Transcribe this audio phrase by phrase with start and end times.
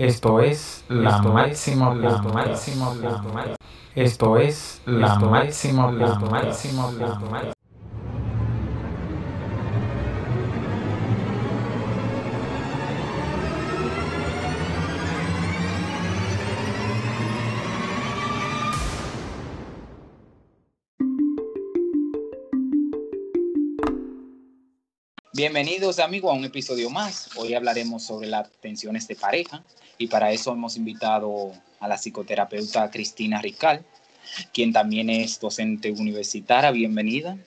[0.00, 3.54] Esto es la máximo, la máximo, la máximo.
[3.94, 7.59] Esto es la máximo, la máximo, la máximo.
[25.40, 27.30] Bienvenidos amigos a un episodio más.
[27.34, 29.64] Hoy hablaremos sobre las tensiones de pareja
[29.96, 33.82] y para eso hemos invitado a la psicoterapeuta Cristina Rical,
[34.52, 36.70] quien también es docente universitaria.
[36.72, 37.38] Bienvenida.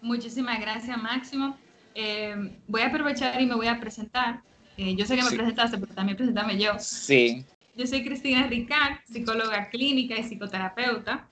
[0.00, 1.58] Muchísimas gracias Máximo.
[1.96, 4.42] Eh, voy a aprovechar y me voy a presentar.
[4.76, 6.74] Eh, yo sé que me presentaste, pero también presentarme yo.
[6.78, 7.44] Sí.
[7.74, 11.26] Yo soy Cristina Rical, psicóloga clínica y psicoterapeuta.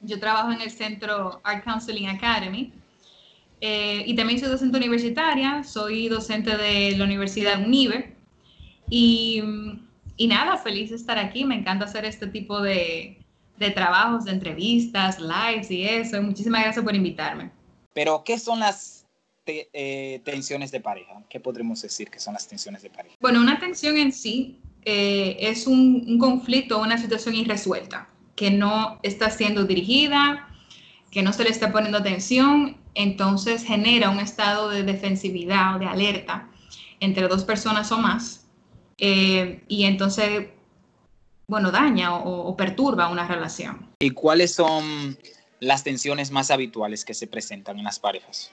[0.00, 2.72] Yo trabajo en el centro Art Counseling Academy
[3.60, 8.14] eh, y también soy docente universitaria, soy docente de la Universidad Univer.
[8.90, 9.42] Y,
[10.16, 11.44] y, nada, feliz de estar aquí.
[11.44, 13.18] Me encanta hacer este tipo de,
[13.58, 16.20] de trabajos, de entrevistas, lives y eso.
[16.22, 17.50] Muchísimas gracias por invitarme.
[17.94, 19.06] Pero, ¿qué son las
[19.46, 21.22] eh, tensiones de pareja?
[21.28, 23.16] ¿Qué podremos decir que son las tensiones de pareja?
[23.20, 29.00] Bueno, una tensión en sí eh, es un, un conflicto, una situación irresuelta que no
[29.02, 30.46] está siendo dirigida,
[31.10, 35.86] que no se le está poniendo atención entonces genera un estado de defensividad o de
[35.86, 36.48] alerta
[36.98, 38.46] entre dos personas o más,
[38.98, 40.48] eh, y entonces,
[41.46, 43.90] bueno, daña o, perturba una relación.
[44.00, 45.18] ¿Y cuáles son
[45.60, 48.50] las tensiones más habituales que se presentan en las parejas?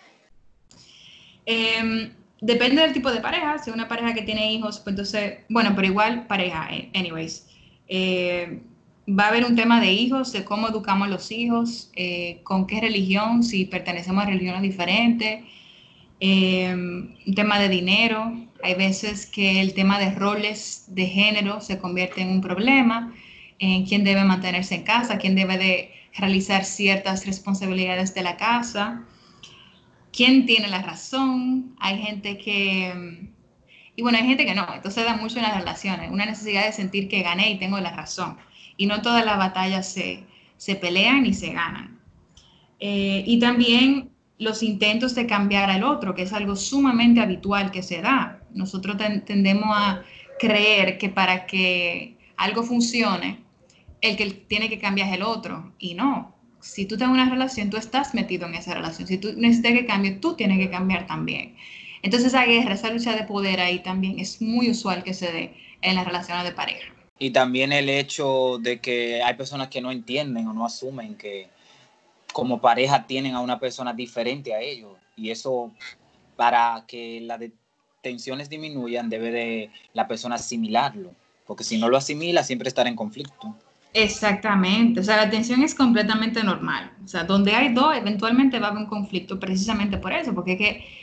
[1.46, 3.58] Em, depende del tipo de pareja.
[3.60, 7.48] Si es una pareja que tiene hijos, pues entonces, bueno, pero igual pareja, eh, anyways.
[7.88, 8.62] Eh,
[9.08, 12.68] va a haber un tema de hijos, de cómo educamos a los hijos, eh, con
[12.68, 15.44] qué religión, si pertenecemos a religiones diferentes,
[16.20, 18.34] eh, un tema de dinero.
[18.64, 23.14] Hay veces que el tema de roles de género se convierte en un problema,
[23.60, 29.04] en quién debe mantenerse en casa, quién debe de realizar ciertas responsabilidades de la casa,
[30.14, 31.76] quién tiene la razón.
[31.80, 33.32] Hay gente que...
[33.96, 36.72] Y bueno, hay gente que no, entonces da mucho en las relaciones, una necesidad de
[36.72, 38.38] sentir que gané y tengo la razón
[38.84, 40.26] y no todas las batallas se,
[40.58, 42.02] se pelean y se ganan.
[42.82, 47.82] Eh, y también los intentos de cambiar al otro, que es algo sumamente habitual que
[47.82, 48.42] se da.
[48.54, 50.04] Nosotros tendemos a
[50.38, 53.40] creer que para que algo funcione,
[54.02, 56.36] el que tiene que cambiar es el otro, y no.
[56.60, 59.08] Si tú tienes una relación, tú estás metido en esa relación.
[59.08, 61.56] Si tú necesitas que cambie, tú tienes que cambiar también.
[62.02, 65.54] Entonces esa guerra, esa lucha de poder ahí también es muy usual que se dé
[65.82, 66.93] en las relaciones de pareja.
[67.20, 71.48] Y también el hecho de que hay personas que no entienden o no asumen que
[72.34, 74.92] como pareja tienen a una persona diferente a ellos.
[75.16, 75.72] Y eso,
[76.36, 77.40] para que las
[78.02, 81.12] tensiones disminuyan, debe de la persona asimilarlo.
[81.46, 83.56] Porque si no lo asimila, siempre estará en conflicto.
[83.94, 86.92] Exactamente, o sea, la tensión es completamente normal.
[87.06, 90.54] O sea, donde hay dos, eventualmente va a haber un conflicto precisamente por eso, porque
[90.54, 91.03] es que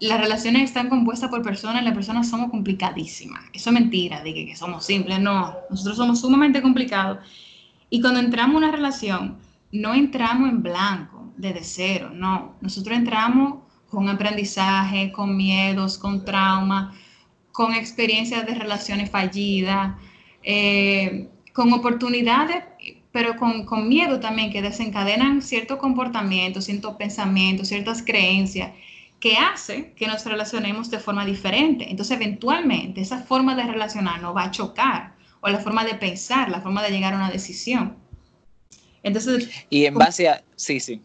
[0.00, 3.44] las relaciones están compuestas por personas, las personas somos complicadísimas.
[3.52, 5.54] Eso es mentira, de que, somos simples, no.
[5.70, 7.18] Nosotros somos sumamente complicados.
[7.90, 9.38] Y cuando entramos en una relación,
[9.72, 12.54] no entramos en blanco, desde cero, no.
[12.60, 16.94] Nosotros entramos con aprendizaje, con miedos, con trauma,
[17.50, 19.96] con experiencias de relaciones fallidas,
[20.44, 22.62] eh, con oportunidades,
[23.10, 28.70] pero con, con miedo también, que desencadenan ciertos comportamientos, ciertos pensamientos, ciertas creencias
[29.20, 31.90] que hace que nos relacionemos de forma diferente.
[31.90, 36.60] Entonces, eventualmente, esa forma de relacionarnos va a chocar, o la forma de pensar, la
[36.60, 37.96] forma de llegar a una decisión.
[39.02, 41.00] Entonces, y en base a, sí, sí.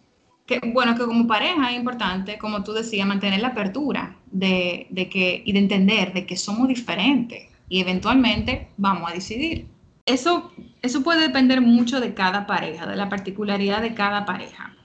[0.46, 5.10] Que, bueno, que como pareja es importante, como tú decías, mantener la apertura de, de
[5.10, 9.68] que, y de entender de que somos diferentes y eventualmente vamos a decidir.
[10.06, 10.52] Eso,
[10.82, 14.76] eso puede depender mucho de cada pareja, de la particularidad de cada pareja.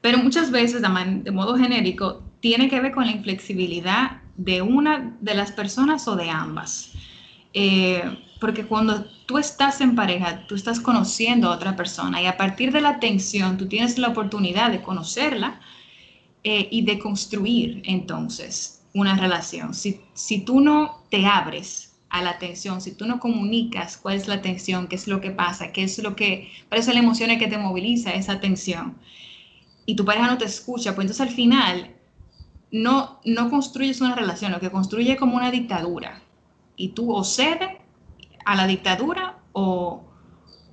[0.00, 5.34] Pero muchas veces, de modo genérico, tiene que ver con la inflexibilidad de una de
[5.34, 6.92] las personas o de ambas.
[7.52, 8.04] Eh,
[8.40, 12.70] porque cuando tú estás en pareja, tú estás conociendo a otra persona y a partir
[12.70, 15.60] de la atención tú tienes la oportunidad de conocerla
[16.44, 19.74] eh, y de construir entonces una relación.
[19.74, 24.28] Si, si tú no te abres a la atención, si tú no comunicas cuál es
[24.28, 27.36] la atención, qué es lo que pasa, qué es lo que, cuál es la emoción
[27.40, 28.96] que te moviliza esa atención,
[29.84, 31.95] y tu pareja no te escucha, pues entonces al final
[32.70, 36.22] no, no construyes una relación, lo que construye como una dictadura.
[36.76, 37.70] Y tú o cedes
[38.44, 40.04] a la dictadura o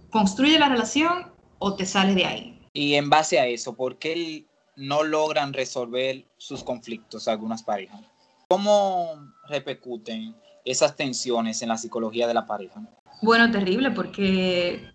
[0.09, 2.61] construye la relación o te sales de ahí.
[2.73, 4.45] Y en base a eso, ¿por qué
[4.75, 8.01] no logran resolver sus conflictos algunas parejas?
[8.47, 10.35] ¿Cómo repercuten
[10.65, 12.81] esas tensiones en la psicología de la pareja?
[13.21, 14.91] Bueno, terrible porque,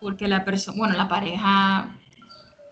[0.00, 1.98] porque la persona, bueno, la pareja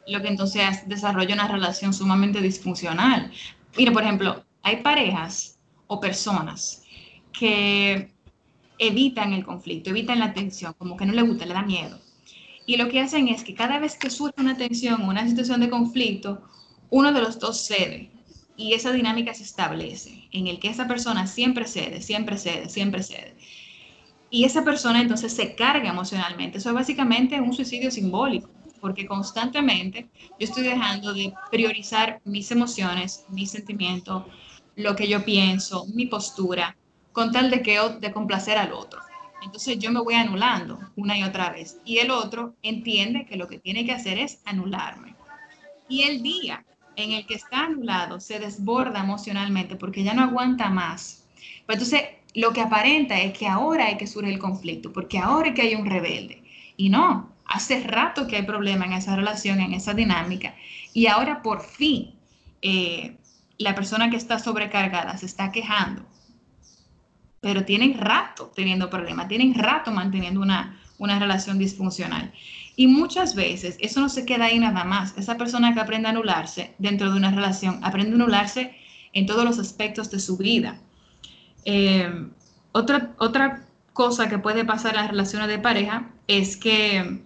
[0.07, 3.31] lo que entonces desarrolla una relación sumamente disfuncional.
[3.77, 6.83] Mira, por ejemplo, hay parejas o personas
[7.33, 8.13] que
[8.79, 12.01] evitan el conflicto, evitan la tensión, como que no le gusta, le da miedo.
[12.67, 15.61] Y lo que hacen es que cada vez que surge una tensión o una situación
[15.61, 16.43] de conflicto,
[16.91, 18.11] uno de los dos cede
[18.57, 23.03] y esa dinámica se establece en el que esa persona siempre cede, siempre cede, siempre
[23.03, 23.37] cede.
[24.31, 26.59] Y esa persona entonces se carga emocionalmente.
[26.59, 28.51] Eso es básicamente un suicidio simbólico,
[28.81, 30.09] porque constantemente
[30.39, 34.25] yo estoy dejando de priorizar mis emociones, mis sentimientos,
[34.77, 36.77] lo que yo pienso, mi postura,
[37.13, 39.01] con tal de que de complacer al otro.
[39.43, 43.49] Entonces yo me voy anulando una y otra vez y el otro entiende que lo
[43.49, 45.15] que tiene que hacer es anularme.
[45.89, 46.65] Y el día
[46.97, 51.27] en el que está anulado se desborda emocionalmente porque ya no aguanta más.
[51.67, 52.03] Pues entonces,
[52.35, 55.63] lo que aparenta es que ahora hay que surgir el conflicto, porque ahora es que
[55.63, 56.43] hay un rebelde.
[56.77, 60.55] Y no, hace rato que hay problema en esa relación, en esa dinámica.
[60.93, 62.15] Y ahora por fin
[62.63, 63.17] eh,
[63.59, 66.03] la persona que está sobrecargada se está quejando.
[67.41, 72.33] Pero tienen rato teniendo problemas, tienen rato manteniendo una, una relación disfuncional.
[72.75, 75.15] Y muchas veces eso no se queda ahí nada más.
[75.17, 78.77] Esa persona que aprende a anularse dentro de una relación, aprende a anularse
[79.13, 80.79] en todos los aspectos de su vida.
[81.65, 82.29] Eh,
[82.73, 87.25] otra, otra cosa que puede pasar en las relaciones de pareja es que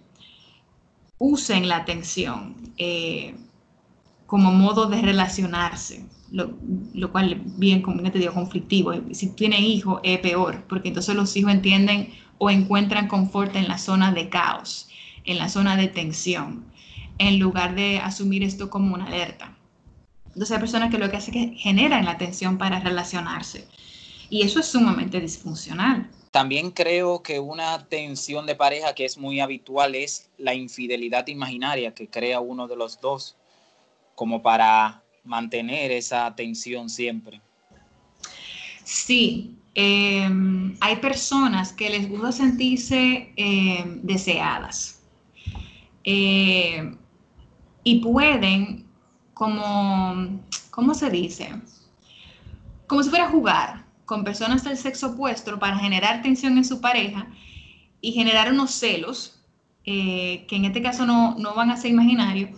[1.23, 3.35] usen la atención eh,
[4.25, 6.57] como modo de relacionarse, lo,
[6.93, 8.93] lo cual bien, como te digo, conflictivo.
[9.11, 12.09] Si tienen hijos es peor, porque entonces los hijos entienden
[12.39, 14.87] o encuentran confort en la zona de caos
[15.25, 16.65] en la zona de tensión,
[17.17, 19.55] en lugar de asumir esto como una alerta.
[20.27, 23.67] Entonces hay personas que lo que hacen es que generan la tensión para relacionarse.
[24.29, 26.09] Y eso es sumamente disfuncional.
[26.31, 31.93] También creo que una tensión de pareja que es muy habitual es la infidelidad imaginaria
[31.93, 33.35] que crea uno de los dos,
[34.15, 37.41] como para mantener esa tensión siempre.
[38.85, 45.01] Sí, em, hay personas que les gusta sentirse em, deseadas
[46.05, 46.95] eh,
[47.83, 48.85] y pueden,
[49.33, 50.39] como,
[50.69, 51.49] ¿cómo se dice?
[52.87, 57.27] Como si fuera jugar con personas del sexo opuesto para generar tensión en su pareja
[58.01, 59.41] y generar unos celos,
[59.85, 62.49] eh, que en este caso no, no van a ser imaginarios,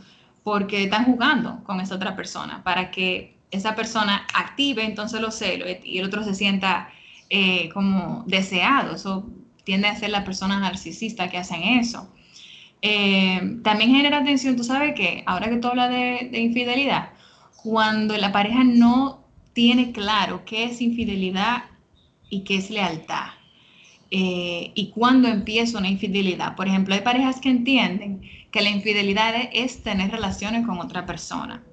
[0.43, 5.67] porque están jugando con esa otra persona, para que esa persona active entonces los celos
[5.83, 6.89] y el otro se sienta
[7.29, 8.95] eh, como deseado.
[8.95, 9.29] Eso
[9.63, 12.09] tiende a ser la persona narcisista que hacen eso.
[12.81, 17.11] Eh, también genera tensión, tú sabes que ahora que tú hablas de, infidelidad,
[17.55, 19.22] cuando la pareja no
[19.53, 21.63] tiene claro qué es infidelidad
[22.29, 23.27] y qué es lealtad.
[24.11, 26.55] Eh, y cuando empieza una infidelidad.
[26.55, 28.21] Por ejemplo, hay parejas que entienden
[28.51, 31.63] que la infidelidad es tener relaciones con otra persona.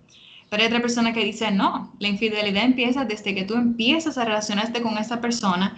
[0.49, 4.25] Pero hay otra persona que dice, no, la infidelidad empieza desde que tú empiezas a
[4.25, 5.77] relacionarte con esa persona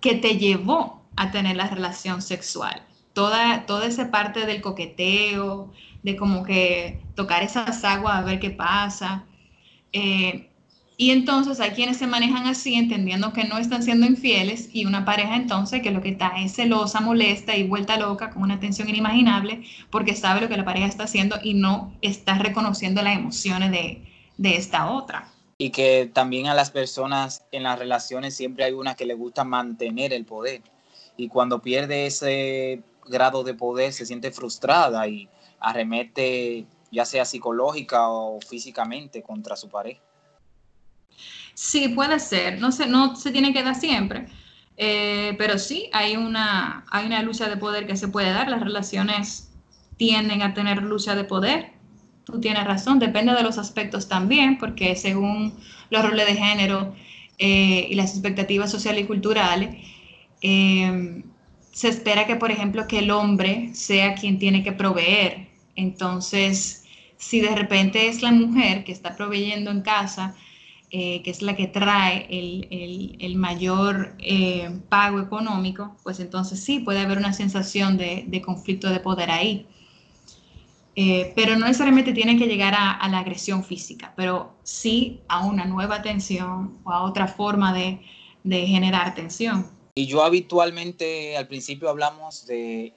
[0.00, 2.82] que te llevó a tener la relación sexual
[3.14, 8.50] toda, toda esa parte del coqueteo, de como que tocar esas aguas a ver qué
[8.50, 9.24] pasa.
[9.92, 10.50] Eh,
[10.96, 15.04] y entonces hay quienes se manejan así, entendiendo que no están siendo infieles, y una
[15.04, 18.88] pareja entonces que lo que está es celosa, molesta y vuelta loca, con una tensión
[18.88, 23.72] inimaginable, porque sabe lo que la pareja está haciendo y no está reconociendo las emociones
[23.72, 25.32] de, de esta otra.
[25.58, 29.44] Y que también a las personas en las relaciones siempre hay una que le gusta
[29.44, 30.62] mantener el poder.
[31.16, 35.28] Y cuando pierde ese grado de poder se siente frustrada y
[35.60, 40.00] arremete ya sea psicológica o físicamente contra su pareja.
[41.54, 42.60] Sí, puede ser.
[42.60, 44.26] No se, no se tiene que dar siempre.
[44.76, 48.48] Eh, pero sí, hay una, hay una lucha de poder que se puede dar.
[48.48, 49.50] Las relaciones
[49.96, 51.72] tienden a tener lucha de poder.
[52.24, 55.54] Tú tienes razón, depende de los aspectos también, porque según
[55.90, 56.94] los roles de género
[57.38, 59.76] eh, y las expectativas sociales y culturales,
[60.40, 61.22] eh,
[61.72, 65.48] se espera que, por ejemplo, que el hombre sea quien tiene que proveer.
[65.76, 66.84] Entonces,
[67.18, 70.34] si de repente es la mujer que está proveyendo en casa,
[70.96, 77.00] eh, que es la que trae el, mayor eh, pago económico, pues entonces sí puede
[77.00, 79.66] haber una sensación de, conflicto de poder ahí.
[80.94, 85.64] Eh, pero no necesariamente tiene que llegar a, la agresión física, pero sí a una
[85.64, 88.00] nueva tensión o a otra forma de,
[88.44, 89.66] de generar tensión.
[89.96, 92.92] Y yo habitualmente, al principio hablamos de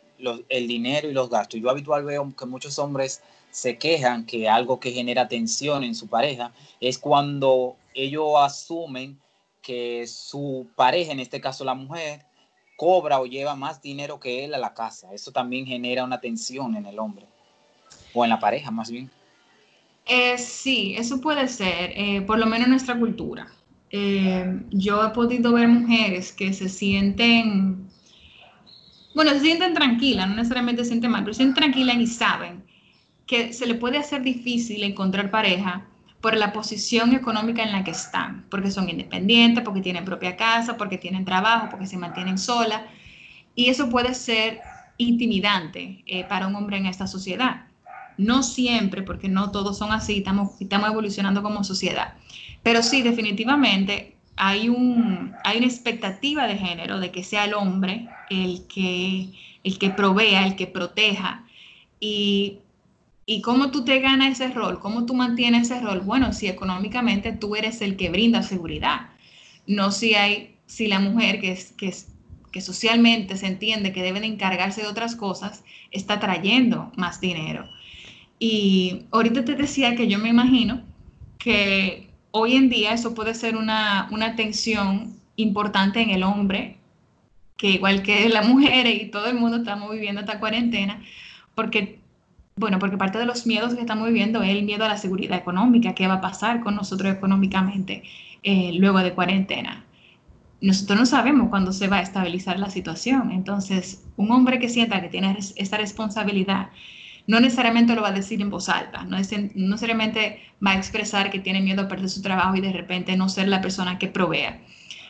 [0.50, 1.60] el dinero y los gastos.
[1.60, 6.08] Yo habitualmente veo que muchos hombres se quejan que algo que genera tensión en su
[6.08, 9.20] pareja es cuando ellos asumen
[9.62, 12.22] que su pareja, en este caso la mujer,
[12.77, 15.13] cobra o lleva más dinero que él a la casa.
[15.13, 17.25] Eso también genera una tensión en el hombre
[18.13, 19.10] o en la pareja más bien.
[20.06, 23.48] Eh, sí, eso puede ser, eh, por lo menos en nuestra cultura.
[23.89, 27.89] Eh, yo he podido ver mujeres que se sienten,
[29.16, 32.63] bueno, se sienten tranquilas, no necesariamente se sienten mal, pero se sienten tranquilas y saben
[33.25, 35.86] que se le puede hacer difícil encontrar pareja
[36.27, 40.75] por la posición económica en la que están, porque son independientes, porque tienen propia casa,
[40.75, 42.81] porque tienen trabajo, porque se mantienen solas.
[43.55, 44.60] Y eso puede ser
[44.98, 47.67] intimidante eh, para un hombre en esta sociedad.
[48.17, 52.15] No siempre, porque no todos son así, estamos, estamos evolucionando como sociedad.
[52.62, 58.10] Pero sí, definitivamente hay, un, hay una expectativa de género de que sea el hombre
[58.29, 59.31] el que,
[59.63, 61.46] el que provea, el que proteja.
[62.01, 62.60] Y
[63.29, 64.79] ¿Y cómo tú te ganas ese rol?
[64.79, 66.00] ¿Cómo tú mantienes ese rol?
[66.00, 69.10] Bueno, si económicamente tú eres el que brinda seguridad,
[69.67, 72.07] no si hay, si la mujer que, que, es,
[72.53, 77.69] que socialmente se entiende que debe de encargarse de otras cosas, está trayendo más dinero.
[78.39, 80.81] Y ahorita te decía que yo me imagino
[81.38, 86.77] que hoy en día eso puede ser una, una tensión importante en el hombre,
[87.57, 91.03] que igual que la mujer y todo el mundo estamos viviendo esta cuarentena,
[91.55, 92.00] porque
[92.57, 95.37] bueno, porque parte de los miedos que estamos viviendo es el miedo a la seguridad
[95.37, 98.03] económica, qué va a pasar con nosotros económicamente
[98.41, 99.85] eh, luego de cuarentena.
[100.59, 105.01] Nosotros no sabemos cuándo se va a estabilizar la situación, entonces un hombre que sienta
[105.01, 106.69] que tiene esta responsabilidad
[107.27, 111.29] no necesariamente lo va a decir en voz alta, no, no necesariamente va a expresar
[111.29, 114.07] que tiene miedo a perder su trabajo y de repente no ser la persona que
[114.07, 114.61] provea,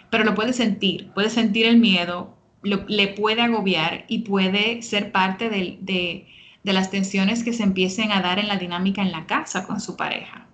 [0.10, 5.50] pero lo puede sentir, puede sentir el miedo, le puede agobiar y puede ser parte
[5.50, 6.28] de, de
[6.68, 9.80] de las tensiones que se empiecen a dar en la dinámica en la casa con
[9.80, 10.46] su pareja.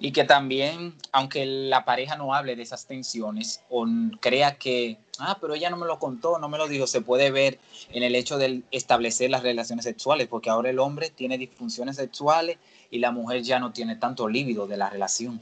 [0.00, 3.86] Y que también, aunque la pareja no hable de esas tensiones o
[4.18, 7.30] crea que, ah, pero ella no me lo contó, no me lo dijo, se puede
[7.30, 7.60] ver
[7.92, 12.58] en el hecho de establecer las relaciones sexuales, porque ahora el hombre tiene disfunciones sexuales
[12.90, 15.40] y la mujer ya no tiene tanto líbido de la relación.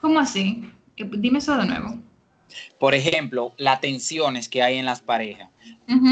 [0.00, 0.70] ¿Cómo así?
[0.96, 1.98] Eh, dime eso de nuevo.
[2.78, 5.50] Por ejemplo, las tensiones que hay en las parejas.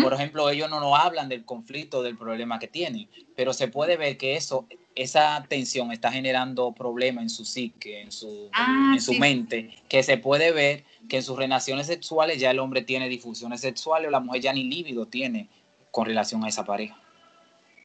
[0.03, 3.97] Por ejemplo, ellos no nos hablan del conflicto, del problema que tienen, pero se puede
[3.97, 9.01] ver que eso, esa tensión está generando problemas en su psique, en su, ah, en
[9.01, 13.09] su mente, que se puede ver que en sus relaciones sexuales ya el hombre tiene
[13.09, 15.49] difusiones sexuales o la mujer ya ni líbido tiene
[15.91, 16.99] con relación a esa pareja.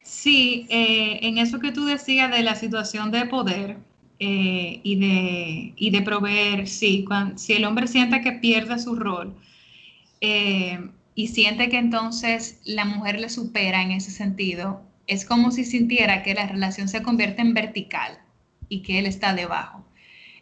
[0.02, 3.76] Sí, eh, en eso que tú decías de la situación de poder,
[4.20, 7.04] eh, y, de, y, de, proveer, sí,
[7.36, 9.32] si el hombre siente que pierde su rol
[10.20, 15.64] eh, y siente que entonces la mujer le supera en ese sentido, es como si
[15.64, 18.18] sintiera que la relación se convierte en vertical
[18.68, 19.84] y que él está debajo.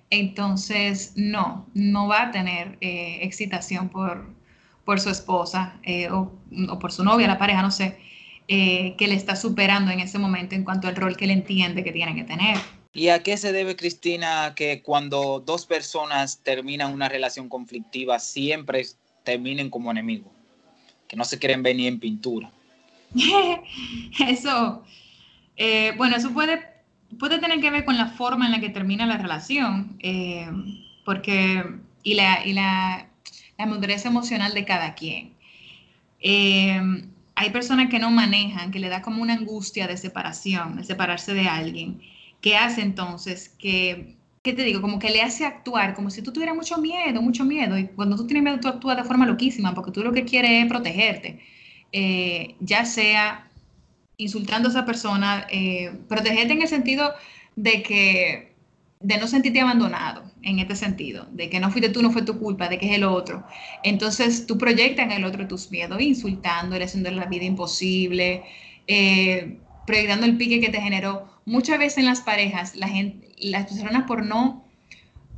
[0.09, 4.35] Entonces, no, no va a tener eh, excitación por,
[4.87, 5.79] por su esposa
[6.13, 6.33] o,
[6.71, 7.99] o, por su novia, la pareja, no sé,
[8.49, 11.93] que le está superando en ese momento en cuanto al rol que él entiende que
[11.93, 12.57] tiene que tener.
[12.97, 18.87] ¿Y a qué se debe, Cristina, que cuando dos personas terminan una relación conflictiva siempre
[19.23, 20.33] terminen como enemigos?
[21.07, 22.51] Que no se quieren ver ni en pintura.
[24.27, 24.83] eso,
[25.59, 26.59] eh, bueno, eso puede,
[27.19, 30.49] puede tener que ver con la forma en la que termina la relación, eh,
[31.05, 31.67] porque,
[32.03, 33.11] y la, y la,
[33.59, 35.35] la madurez emocional de cada quien.
[36.19, 36.81] Eh,
[37.35, 41.35] hay personas que no manejan, que le da como una angustia de separación, de separarse
[41.35, 43.49] de alguien ¿Qué hace entonces?
[43.59, 44.81] Que, ¿Qué te digo?
[44.81, 47.79] Como que le hace actuar como si tú tuvieras mucho miedo, mucho miedo.
[47.79, 50.65] Y cuando tú tienes miedo, tú actúas de forma loquísima, porque tú lo que quieres
[50.65, 51.41] es protegerte.
[51.93, 53.51] Eh, ya sea
[54.19, 57.13] insultando a esa persona, eh, protegerte en el sentido
[57.57, 58.57] de que
[59.01, 62.39] de no sentirte abandonado en este sentido, de que no fuiste tú, no fue tu
[62.39, 63.45] culpa, de que es el otro.
[63.83, 68.43] Entonces tú proyectas en el otro tus miedos, insultándole, haciéndole la vida imposible,
[68.87, 73.67] eh, proyectando el pique que te generó muchas veces en las parejas, la gente, las
[73.67, 74.65] personas por no,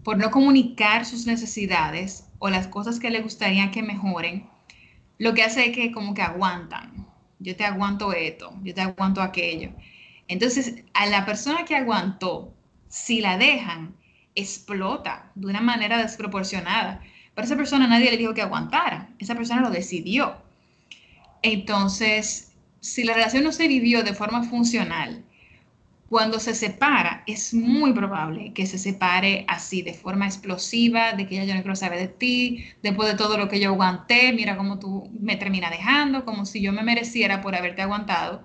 [0.02, 4.48] por no comunicar sus necesidades o las cosas que le gustaría que mejoren,
[5.18, 7.06] lo que hace es que como que aguantan.
[7.38, 9.70] Yo te aguanto esto, yo te aguanto aquello.
[10.26, 12.52] Entonces, a la persona que aguantó,
[12.88, 13.94] si la dejan,
[14.34, 17.00] explota de una manera desproporcionada.
[17.34, 20.36] Pero esa persona nadie le dijo que aguantara, esa persona lo decidió.
[21.42, 25.24] Entonces, si la relación no se vivió de forma funcional,
[26.08, 31.36] cuando se separa, es muy probable que se separe así, de forma explosiva, de que
[31.36, 34.56] ya yo no quiero saber de ti, después de todo lo que yo aguanté, mira
[34.56, 38.42] cómo tú me terminas dejando, como si yo me mereciera por haberte aguantado,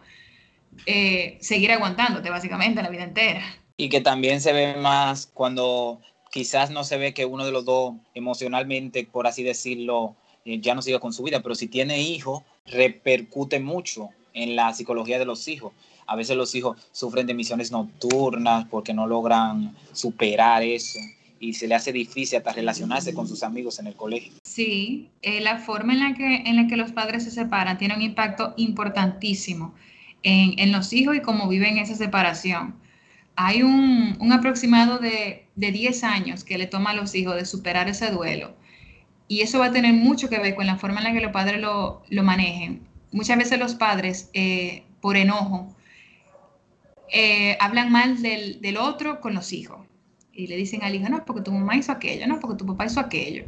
[0.86, 3.44] eh, seguir aguantándote básicamente la vida entera.
[3.78, 6.02] Y que también se ve más cuando
[6.32, 10.76] quizás no se ve que uno de los dos emocionalmente, por así decirlo, eh, ya
[10.76, 15.26] no siga con su vida, pero si tiene hijos, repercute mucho en la psicología de
[15.26, 15.72] los hijos.
[16.08, 21.00] A veces los hijos sufren de misiones nocturnas porque no logran superar eso
[21.44, 24.32] y se le hace difícil hasta relacionarse con sus amigos en el colegio.
[24.44, 27.96] Sí, eh, la forma en la, que, en la que los padres se separan tiene
[27.96, 29.74] un impacto importantísimo
[30.24, 32.76] en, en los hijos y cómo viven esa separación.
[33.36, 37.46] Hay un, un aproximado de, de 10 años que le toma a los hijos de
[37.46, 38.56] superar ese duelo.
[39.28, 41.32] Y eso va a tener mucho que ver con la forma en la que los
[41.32, 42.82] padres lo, lo manejen.
[43.12, 45.76] Muchas veces los padres, eh, por enojo,
[47.14, 49.80] eh, hablan mal del, del, otro con los hijos.
[50.34, 52.88] Y le dicen al hijo, no, porque tu mamá hizo aquello, no, porque tu papá
[52.88, 53.46] hizo aquello.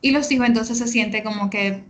[0.00, 1.82] Y los hijos entonces se sienten como que,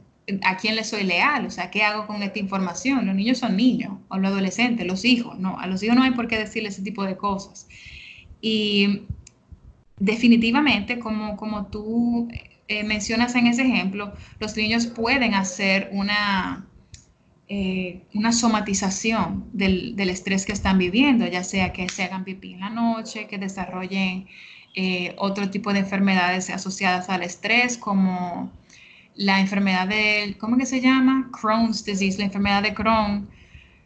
[0.43, 1.45] ¿a quién le soy leal?
[1.45, 3.05] O sea, ¿qué hago con esta información?
[3.07, 6.13] Los niños son niños, o los adolescentes, los hijos, no, a los hijos no hay
[6.13, 7.69] por qué decirle ese tipo de cosas.
[8.41, 9.03] Y
[9.99, 12.29] definitivamente, como, como tú
[12.69, 16.67] eh, mencionas en ese ejemplo, los niños pueden hacer una,
[17.49, 22.55] eh, una somatización del, del, estrés que están viviendo, ya sea que se hagan pipí
[22.55, 24.27] en la noche, que desarrollen
[24.75, 28.51] eh, otro tipo de enfermedades asociadas al estrés, como
[29.15, 31.31] la enfermedad del, ¿cómo que se llama?
[31.39, 33.29] Crohn's disease, la enfermedad de Crohn,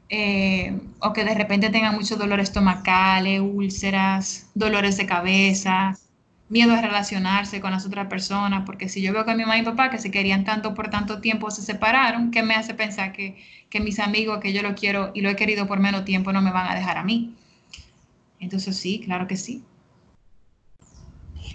[0.09, 5.99] eh, o que de repente tengan mucho dolor estomacal, úlceras, dolores de cabeza,
[6.49, 9.61] miedo a relacionarse con las otras personas, porque si yo veo que mi mamá y
[9.61, 13.13] mi papá que se querían tanto por tanto tiempo se separaron, ¿qué me hace pensar
[13.13, 13.37] que,
[13.69, 16.41] que mis amigos, que yo lo quiero y lo he querido por menos tiempo, no
[16.41, 17.35] me van a dejar a mí?
[18.41, 19.63] Entonces sí, claro que sí.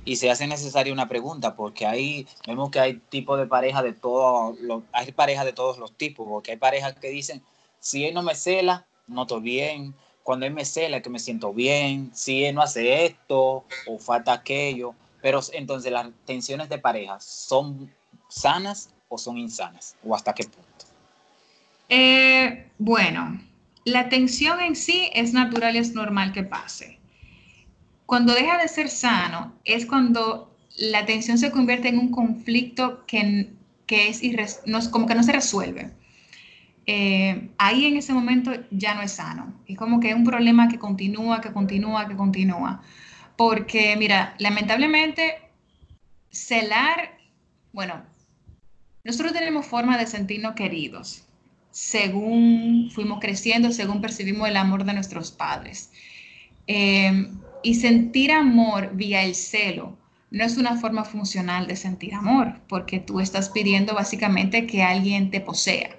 [0.06, 3.94] Y se hace necesaria una pregunta, porque ahí vemos que hay tipos de pareja de
[3.94, 4.58] todos
[4.92, 7.42] hay parejas de todos los tipos, porque hay parejas que dicen,
[7.80, 11.54] si él no me cela, no estoy bien, cuando él me cela que me siento
[11.54, 17.20] bien, si él no hace esto o falta aquello, pero entonces las tensiones de pareja
[17.20, 17.92] son
[18.30, 20.86] sanas o son insanas o hasta qué punto.
[21.90, 23.40] Eh, bueno,
[23.86, 27.00] la tensión en sí es natural y es normal que pase.
[28.06, 33.50] Cuando deja de ser sano es cuando la tensión se convierte en un conflicto que,
[33.86, 34.22] que es,
[34.90, 35.92] como que no se resuelve
[36.86, 39.54] eh, ahí en ese momento ya no es sano.
[39.68, 42.82] Es como que es un problema que continúa, que continúa, que continúa.
[43.38, 45.42] Porque, mira, lamentablemente,
[46.30, 47.18] celar,
[47.72, 48.04] bueno,
[49.04, 51.24] nosotros tenemos forma de sentirnos queridos
[51.74, 55.92] según fuimos creciendo, según percibimos el amor de nuestros padres.
[56.68, 57.32] Eh,
[57.64, 59.98] y sentir amor vía el celo
[60.30, 65.32] no es una forma funcional de sentir amor, porque tú estás pidiendo básicamente que alguien
[65.32, 65.96] te posea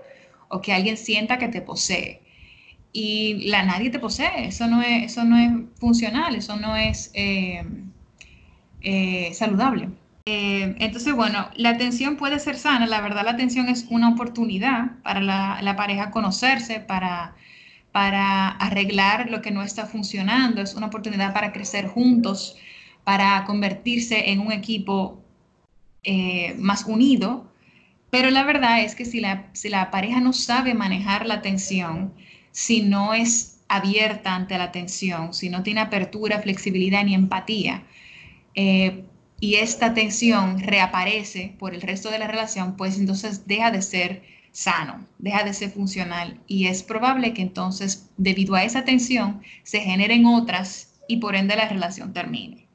[0.49, 2.21] o que alguien sienta que te posee.
[2.93, 7.11] Y la nadie te posee, eso no es, eso no es funcional, eso no es
[7.15, 7.65] eh,
[8.83, 9.89] eh, saludable.
[10.27, 14.93] Eh, entonces, bueno, la atención puede ser sana, la verdad la atención es una oportunidad
[15.03, 17.35] para la, la pareja conocerse, para,
[17.91, 22.57] para arreglar lo que no está funcionando, es una oportunidad para crecer juntos,
[23.03, 25.21] para convertirse en un equipo
[26.59, 27.51] más unido
[28.15, 32.15] pero la verdad es que si la, si la pareja no sabe manejar la tensión,
[32.53, 37.83] si no es abierta ante la tensión, si no tiene apertura, flexibilidad ni empatía,
[38.55, 39.03] eh,
[39.41, 44.23] y esta tensión reaparece por el resto de la relación, pues entonces deja de ser
[44.53, 49.81] sano, deja de ser funcional y es probable que entonces debido a esa tensión se
[49.81, 52.69] generen otras y por ende la relación termine.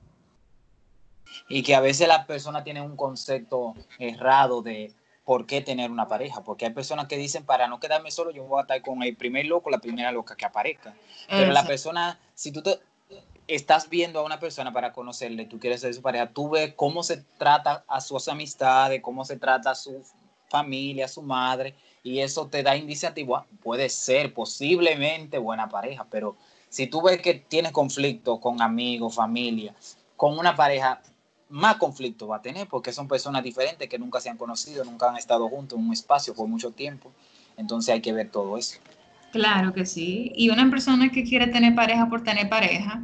[1.47, 4.91] Y que a veces la persona tiene un concepto errado de
[5.29, 8.45] por qué tener una pareja, porque hay personas que dicen, para no quedarme solo, yo
[8.45, 10.95] voy a estar con el primer loco, la primera loca que aparezca.
[11.29, 12.79] Pero la persona, si tú te,
[13.45, 17.03] estás viendo a una persona para conocerle, tú quieres ser su pareja, tú ves cómo
[17.03, 20.03] se trata a sus amistades, cómo se trata a su
[20.47, 26.37] familia, a su madre, y eso te da iniciativa, puede ser posiblemente buena pareja, pero
[26.69, 29.75] si tú ves que tienes conflicto con amigos, familia,
[30.17, 31.03] con una pareja,
[31.49, 35.09] más conflicto va a tener porque son personas diferentes que nunca se han conocido, nunca
[35.09, 37.11] han estado juntos en un espacio por mucho tiempo.
[37.57, 38.79] Entonces hay que ver todo eso.
[39.31, 40.31] Claro que sí.
[40.35, 43.03] Y una persona que quiere tener pareja por tener pareja,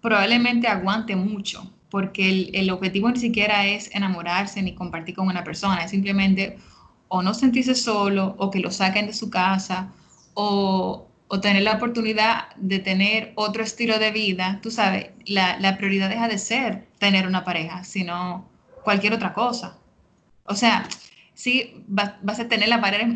[0.00, 5.44] probablemente aguante mucho, porque el, el objetivo ni siquiera es enamorarse ni compartir con una
[5.44, 6.58] persona, es simplemente
[7.08, 9.92] o no sentirse solo, o que lo saquen de su casa,
[10.34, 15.76] o, o tener la oportunidad de tener otro estilo de vida, tú sabes, la, la,
[15.76, 18.48] prioridad deja de ser tener una pareja, sino
[18.84, 19.78] cualquier otra cosa.
[20.44, 20.88] O sea,
[21.34, 23.08] sí, vas, vas a tener la, pareja,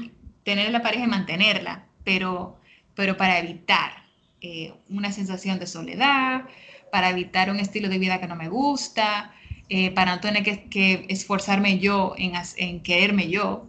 [0.44, 2.58] tener la pareja y mantenerla, pero,
[2.94, 3.92] pero para evitar
[4.40, 6.44] eh, una sensación de soledad,
[6.90, 9.32] para evitar un estilo de vida que no me gusta,
[9.68, 13.66] eh, para no tener que, esforzarme yo en, quererme yo,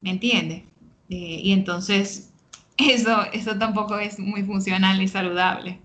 [0.00, 0.62] ¿me entiendes?
[1.10, 2.31] Eh, y entonces
[2.78, 5.80] eso, eso tampoco es muy funcional ni saludable.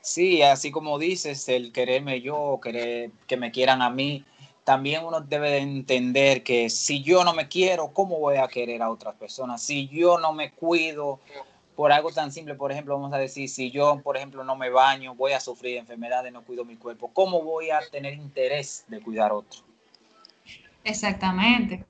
[0.00, 4.24] Sí, así como dices, el quererme yo, querer que me quieran a mí,
[4.64, 8.82] también uno debe de entender que si yo no me quiero, ¿cómo voy a querer
[8.82, 9.62] a otras personas?
[9.62, 11.20] Si yo no me cuido
[11.76, 14.70] por algo tan simple, por ejemplo, vamos a decir, si yo, por ejemplo, no me
[14.70, 19.00] baño, voy a sufrir enfermedades, no cuido mi cuerpo, ¿cómo voy a tener interés de
[19.00, 19.60] cuidar a otro?
[20.84, 21.84] Exactamente.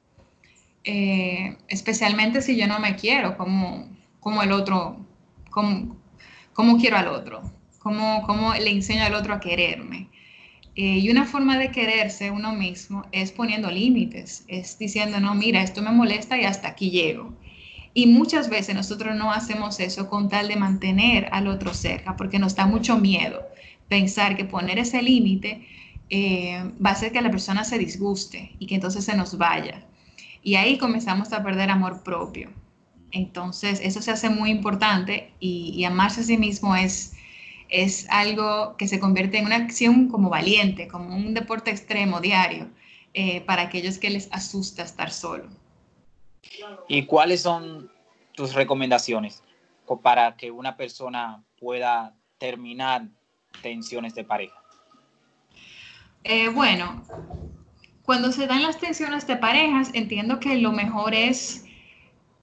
[0.84, 3.88] Eh, especialmente si yo no me quiero, como,
[4.20, 4.96] como el otro,
[5.50, 5.96] como,
[6.52, 7.42] como quiero al otro,
[7.78, 10.08] como, como le enseño al otro a quererme.
[10.74, 15.62] Eh, y una forma de quererse uno mismo es poniendo límites, es diciendo, no, mira,
[15.62, 17.34] esto me molesta y hasta aquí llego.
[17.94, 22.38] Y muchas veces nosotros no hacemos eso con tal de mantener al otro cerca, porque
[22.38, 23.42] nos da mucho miedo
[23.88, 25.66] pensar que poner ese límite
[26.08, 29.86] eh, va a hacer que la persona se disguste y que entonces se nos vaya.
[30.42, 32.50] Y ahí comenzamos a perder amor propio.
[33.10, 37.14] Entonces, eso se hace muy importante y, y amarse a sí mismo es
[37.72, 42.68] es algo que se convierte en una acción como valiente, como un deporte extremo diario
[43.14, 45.48] eh, para aquellos que les asusta estar solo.
[46.86, 47.90] ¿Y cuáles son
[48.34, 49.42] tus recomendaciones
[50.02, 53.08] para que una persona pueda terminar
[53.62, 54.62] tensiones de pareja?
[56.24, 57.02] Eh, bueno,
[58.04, 61.64] cuando se dan las tensiones de parejas, entiendo que lo mejor es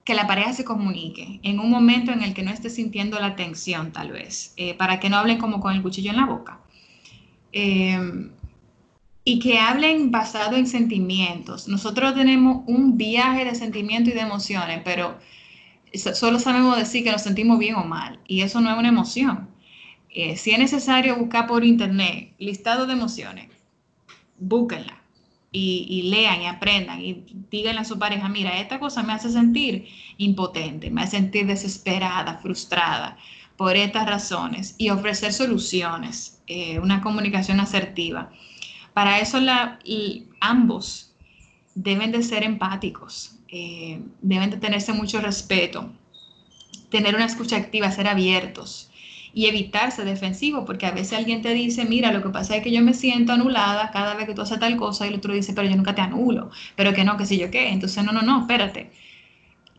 [0.04, 3.36] que la pareja se comunique en un momento en el que no esté sintiendo la
[3.36, 6.60] tensión, tal vez, eh, para que no hablen como con el cuchillo en la boca.
[7.52, 8.30] Em,
[9.24, 11.68] y que hablen basado en sentimientos.
[11.68, 15.18] Nosotros tenemos un viaje de sentimientos y de emociones, pero
[15.92, 19.50] solo sabemos decir que nos sentimos bien o mal, y eso no es una emoción.
[20.08, 23.50] Eh, si es necesario buscar por internet listado de emociones,
[24.38, 24.99] búsquenla
[25.52, 29.88] y, lean y aprendan y díganle a su pareja, mira, esta cosa me hace sentir
[30.16, 33.16] impotente, me hace sentir desesperada, frustrada
[33.56, 38.30] por estas razones y ofrecer soluciones, eh, una comunicación asertiva.
[38.94, 39.78] Para eso la,
[40.40, 41.12] ambos
[41.74, 45.92] deben de ser empáticos, eh, deben de tenerse mucho respeto,
[46.90, 48.89] tener una escucha activa, ser abiertos
[49.32, 52.72] y evitarse defensivo, porque a veces alguien te dice, mira, lo que pasa es que
[52.72, 55.52] yo me siento anulada cada vez que tú haces tal cosa, y el otro dice,
[55.52, 57.68] pero yo nunca te anulo, pero que no, que si yo qué.
[57.68, 58.90] Entonces, no, no, no, espérate.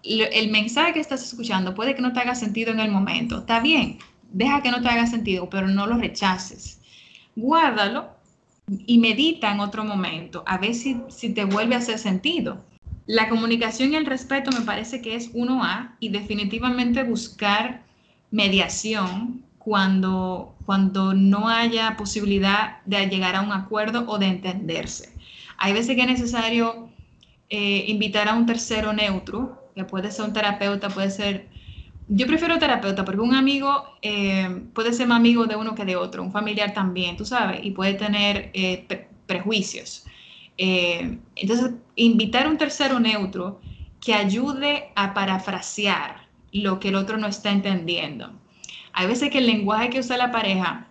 [0.04, 3.40] El mensaje que estás escuchando puede que no te haga sentido en el momento.
[3.40, 4.00] Está bien,
[4.32, 6.80] deja que no te haga sentido, pero no lo rechaces.
[7.36, 8.10] Guárdalo
[8.88, 12.64] y medita en otro momento, a ver si, si te vuelve a hacer sentido.
[13.06, 17.84] La comunicación y el respeto me parece que es uno a y definitivamente buscar
[18.32, 25.14] mediación cuando, cuando no haya posibilidad de llegar a un acuerdo o de entenderse.
[25.58, 26.90] Hay veces que es necesario
[27.50, 31.50] eh, invitar a un tercero neutro, que puede ser un terapeuta, puede ser...
[32.08, 35.96] Yo prefiero terapeuta porque un amigo eh, puede ser más amigo de uno que de
[35.96, 40.06] otro, un familiar también, tú sabes, y puede tener eh, prejuicios.
[40.58, 43.62] entonces, invitar a un tercero neutro
[44.02, 48.41] que ayude a parafrasear lo que el otro no está entendiendo.
[48.94, 50.88] Hay veces que el lenguaje que usa la pareja,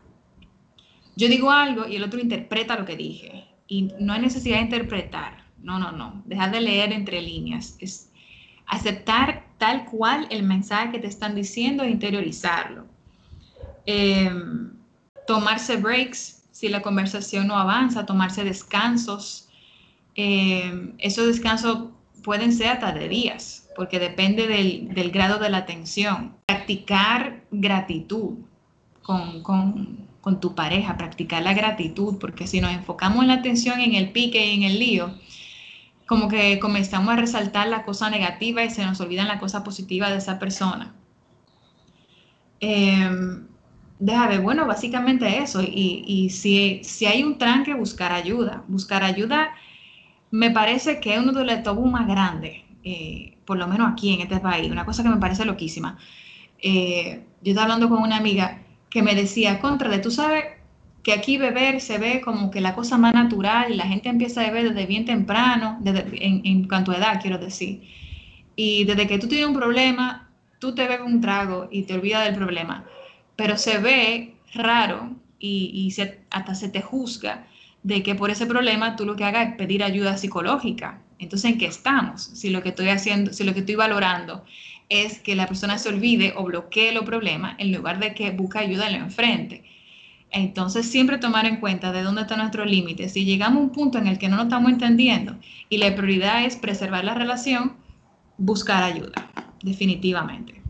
[1.17, 3.47] yo digo algo y el otro interpreta lo que dije.
[3.67, 5.45] Y no hay necesidad de interpretar.
[5.59, 6.23] No, no, no.
[6.25, 7.77] Dejar de leer entre líneas.
[7.79, 8.11] Es
[8.67, 12.87] aceptar tal cual el mensaje que te están diciendo e interiorizarlo.
[13.87, 14.73] Em,
[15.27, 19.49] tomarse breaks si la conversación no avanza, tomarse descansos.
[20.15, 21.91] Em, esos descansos
[22.23, 26.37] pueden ser hasta de días porque depende del, grado de la tensión.
[26.47, 28.39] Practicar gratitud
[29.03, 34.11] con, tu pareja, practicar la gratitud, porque si nos enfocamos en la tensión, en el
[34.11, 35.15] pique y en el lío,
[36.07, 40.11] como que comenzamos a resaltar la cosa negativa y se nos olvidan la cosa positiva
[40.11, 40.95] de esa persona.
[42.61, 43.09] Eh,
[43.99, 45.63] deja ver, bueno, básicamente eso.
[45.63, 48.65] Y, si, si, hay un tranque, buscar ayuda.
[48.67, 49.55] Buscar ayuda
[50.31, 52.63] me parece que es uno de los tabú más grandes.
[52.83, 55.99] Eh, por lo menos aquí en este país, una cosa que me parece loquísima.
[56.63, 60.45] Eh, yo estaba hablando con una amiga que me decía, contra de tú sabes
[61.03, 64.43] que aquí beber se ve como que la cosa más natural y la gente empieza
[64.43, 67.83] a beber desde bien temprano, desde, en, cuanto a edad, quiero decir.
[68.55, 72.25] Y desde que tú tienes un problema, tú te bebes un trago y te olvidas
[72.27, 72.85] del problema.
[73.35, 75.11] Pero se ve raro
[75.41, 75.93] y,
[76.31, 77.49] hasta se te juzga
[77.83, 81.01] de que por ese problema tú lo que hagas es pedir ayuda psicológica.
[81.21, 82.23] Entonces, ¿en qué estamos?
[82.23, 84.45] Si lo que estoy haciendo, si lo que estoy valorando
[84.89, 88.59] es que la persona se olvide o bloquee los problemas en lugar de que busque
[88.59, 89.65] ayuda en lo enfrente.
[90.31, 93.13] Entonces siempre tomar en cuenta de dónde están nuestros límites.
[93.13, 95.37] Si llegamos a un punto en el que no nos estamos entendiendo
[95.69, 97.77] y la prioridad es preservar la relación,
[98.39, 99.31] buscar ayuda,
[99.63, 100.61] definitivamente.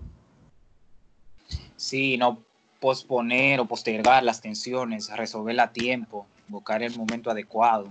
[1.77, 2.43] Sí, no
[2.81, 7.89] posponer o postergar las tensiones, resolverla a tiempo, buscar el momento adecuado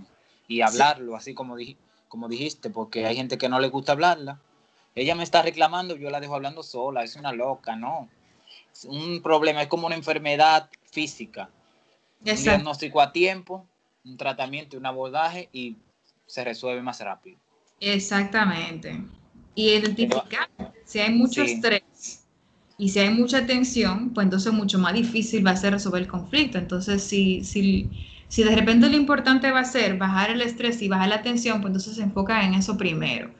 [0.47, 1.55] y hablarlo, así como,
[2.09, 4.39] como dijiste, porque hay gente que no le gusta hablarla.
[4.95, 8.09] Ella me está reclamando, yo la dejo hablando sola, es una loca, no.
[8.73, 11.49] Es un problema, es como una enfermedad física.
[12.19, 13.65] Un diagnóstico a tiempo,
[14.03, 15.77] un tratamiento, un abordaje y
[16.25, 17.37] se resuelve más rápido.
[17.79, 19.01] Exactamente.
[19.55, 20.49] Y identificar
[20.85, 22.25] si hay mucho estrés
[22.77, 26.07] y si hay mucha tensión, pues entonces mucho más difícil va a ser resolver el
[26.07, 26.57] conflicto.
[26.57, 27.89] Entonces, si, si,
[28.29, 31.61] si de repente lo importante va a ser bajar el estrés y bajar la tensión,
[31.61, 33.31] pues entonces se enfoca en eso primero.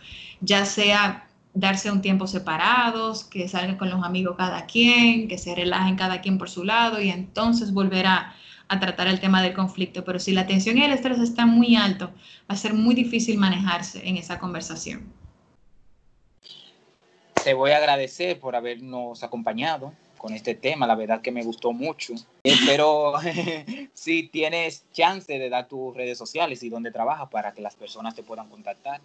[0.42, 5.54] Ya sea darse un tiempo separados, que salgan con los amigos cada quien, que se
[5.54, 8.36] relajen cada quien por su lado y entonces volver a,
[8.80, 10.04] tratar el tema del conflicto.
[10.04, 12.08] Pero si la tensión y el estrés están muy alto,
[12.50, 15.12] va a ser muy difícil manejarse en esa conversación.
[17.44, 21.74] Te voy a agradecer por habernos acompañado con este tema, la verdad que me gustó
[21.74, 22.14] mucho.
[22.44, 23.14] Eh, pero
[23.94, 28.14] si tienes chance de dar tus redes sociales y dónde trabajas para que las personas
[28.14, 29.02] te puedan contactar.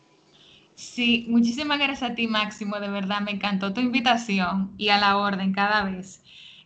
[0.75, 2.79] Sí, muchísimas gracias a ti, Máximo.
[2.81, 6.21] De verdad, me encantó tu invitación y a la orden cada vez.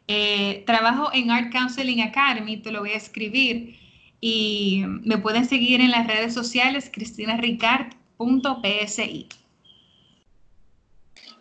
[0.09, 3.79] Eh, trabajo en Art Counseling Academy, te lo voy a escribir.
[4.21, 9.29] Y me pueden seguir en las redes sociales, cristinaricard.psi.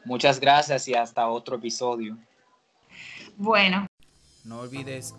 [0.05, 2.15] Muchas gracias y hasta otro episodio.
[3.37, 3.85] Bueno.
[4.45, 5.13] No olvides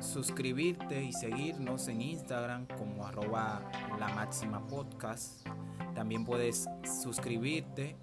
[0.00, 5.46] suscribirte y seguirnos en Instagram como arroba la máxima podcast.
[5.94, 6.66] También puedes
[7.02, 7.94] suscribirte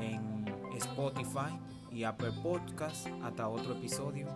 [0.00, 0.44] en
[0.76, 1.56] Spotify
[1.92, 3.06] y Apple Podcast.
[3.22, 4.26] Hasta otro episodio.